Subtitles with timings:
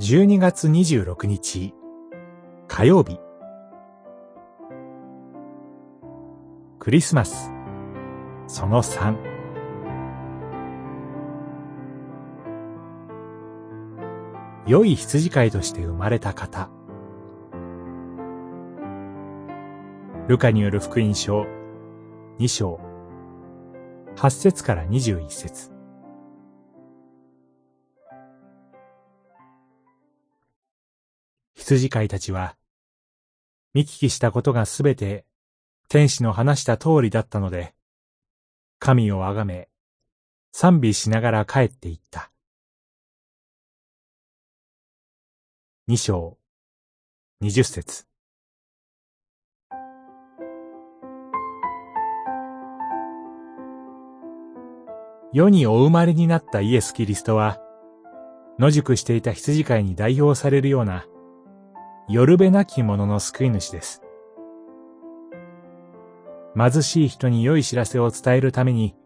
[0.00, 1.74] 12月26日。
[2.68, 3.18] 火曜日。
[6.78, 7.52] クリスマス。
[8.46, 9.14] その3
[14.66, 16.70] 良い羊飼いとして生まれた方。
[20.28, 21.44] ルカによる福音書
[22.38, 22.80] 2章。
[24.16, 25.69] 8節から21節。
[31.70, 32.56] 羊飼いたちは、
[33.74, 35.24] 見聞きしたことがすべて
[35.88, 37.74] 天使の話した通りだったので、
[38.80, 39.68] 神をあがめ、
[40.50, 42.32] 賛美しながら帰っていった。
[45.86, 46.38] 二章、
[47.40, 48.06] 二十節。
[55.32, 57.60] 世にお生まれになったイエス・キリストは、
[58.58, 61.06] 野宿していた羊飼いに代表されるような
[62.12, 64.02] 夜べなき者の救い主です。
[66.56, 68.96] 貧しい人に良い知らせを伝えるために、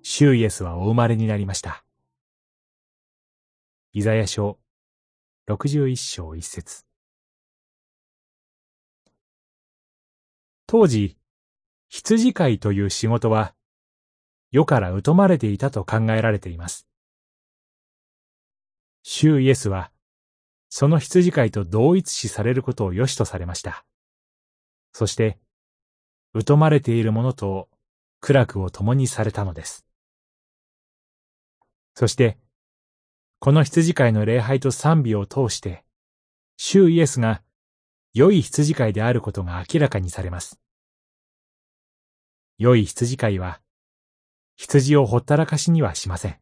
[0.00, 1.84] シューイエスはお生まれになりました。
[3.92, 4.58] イザヤ書
[5.46, 6.86] 61章1節
[10.66, 11.18] 当時、
[11.90, 13.54] 羊飼いという仕事は、
[14.50, 16.88] 世から疎まれていたと考えられています。
[19.02, 19.91] シューイエスは、
[20.74, 23.84] その羊飼いと同一視されることを良しとされました。
[24.94, 25.38] そして、
[26.46, 27.68] 疎まれている者と
[28.20, 29.84] 苦楽を共にされたのです。
[31.94, 32.38] そして、
[33.38, 35.84] この羊飼いの礼拝と賛美を通して、
[36.56, 37.42] 主イエスが
[38.14, 40.58] 良い羊飼いであることが明らかにされます。
[42.56, 43.60] 良い羊飼いは、
[44.56, 46.41] 羊をほったらかしにはしません。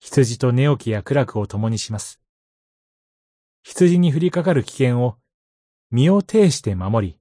[0.00, 2.20] 羊と寝起きや苦楽を共にします。
[3.62, 5.16] 羊に降りかかる危険を
[5.90, 7.20] 身を挺して守り、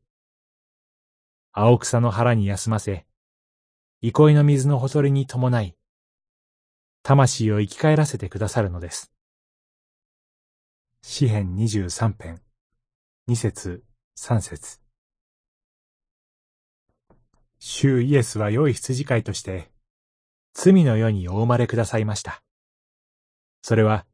[1.52, 3.06] 青草の腹に休ませ、
[4.02, 5.76] 憩いの水のほとりに伴い、
[7.02, 9.12] 魂を生き返らせてくださるのです。
[11.02, 12.42] 詩編二十三編、
[13.28, 13.84] 二節、
[14.16, 14.80] 三節。
[17.60, 19.72] 主イエスは良い羊飼いとして、
[20.54, 22.44] 罪の世にお生まれくださいました。
[23.68, 24.06] それは、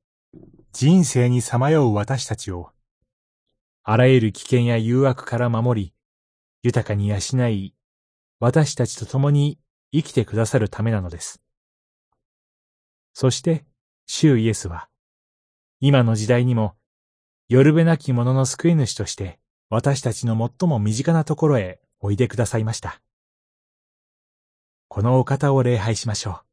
[0.71, 2.71] 人生にさまよう私たちを、
[3.83, 5.93] あらゆる危険や誘惑から守り、
[6.63, 7.17] 豊かに養
[7.49, 7.75] い、
[8.39, 9.59] 私たちと共に
[9.91, 11.39] 生きてくださるためなのです。
[13.13, 13.63] そして、
[14.07, 14.89] 主イエスは、
[15.79, 16.73] 今の時代にも、
[17.47, 23.03] 夜べなき者の救い主として、私たちの最も身近なところへおいでくださいました。
[24.87, 26.52] このお方を礼拝しましょう。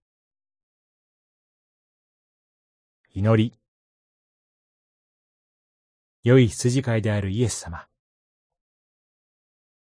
[3.12, 3.52] 祈り。
[6.22, 7.88] 良い羊飼いであるイエス様。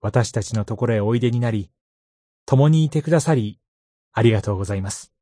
[0.00, 1.71] 私たちのところへおいでになり、
[2.47, 3.61] 共にいてくださり、
[4.15, 5.18] ありがとうございます。